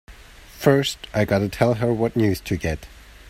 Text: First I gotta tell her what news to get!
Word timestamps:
First 0.57 0.97
I 1.13 1.25
gotta 1.25 1.47
tell 1.47 1.75
her 1.75 1.93
what 1.93 2.15
news 2.15 2.41
to 2.41 2.57
get! 2.57 2.87